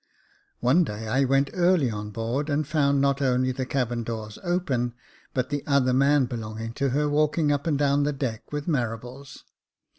One 0.61 0.83
day 0.83 1.07
I 1.07 1.25
went 1.25 1.51
early 1.53 1.91
on 1.91 2.09
board, 2.09 2.49
and 2.49 2.67
found 2.67 2.99
not 3.01 3.21
only 3.21 3.51
the 3.51 3.67
cabin 3.67 4.01
doors 4.03 4.39
open, 4.41 4.95
but 5.35 5.49
the 5.49 5.63
other 5.67 5.93
man 5.93 6.25
belonging 6.25 6.73
to 6.73 6.89
her 6.89 7.07
walking 7.07 7.51
up 7.51 7.67
and 7.67 7.77
down 7.77 8.01
the 8.01 8.11
deck 8.11 8.51
with 8.51 8.65
Marables. 8.67 9.43